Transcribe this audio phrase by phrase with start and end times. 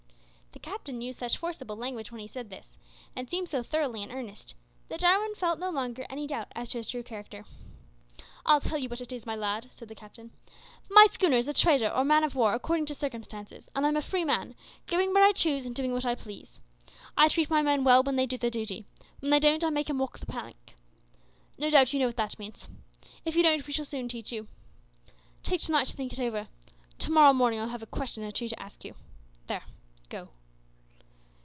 [0.53, 2.77] The captain used such forcible language when he said this,
[3.15, 4.53] and seemed so thoroughly in earnest,
[4.89, 7.45] that Jarwin felt no longer any doubt as to his true character.
[8.45, 10.31] "I'll tell you what it is, my lad," said the captain,
[10.87, 13.95] "my schooner is a trader or a man of war according to circumstances, and I'm
[13.97, 14.53] a free man,
[14.85, 16.59] going where I choose and doing what I please.
[17.17, 18.85] I treat my men well when they do their duty;
[19.19, 20.75] when they don't I make 'em walk the plank.
[21.57, 22.67] No doubt you know what that means.
[23.25, 24.47] If you don't we shall soon teach you.
[25.43, 26.47] Take to night to think over it.
[26.99, 28.95] To morrow morning I'll have a question or two to ask you.
[29.47, 29.63] There
[30.09, 30.29] go!"